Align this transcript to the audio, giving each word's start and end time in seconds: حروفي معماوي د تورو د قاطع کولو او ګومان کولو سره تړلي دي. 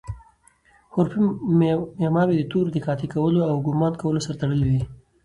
حروفي 0.93 1.19
معماوي 2.01 2.33
د 2.37 2.43
تورو 2.51 2.69
د 2.73 2.77
قاطع 2.85 3.07
کولو 3.13 3.39
او 3.51 3.55
ګومان 3.65 3.93
کولو 4.01 4.23
سره 4.25 4.39
تړلي 4.41 4.67
دي. 4.73 4.81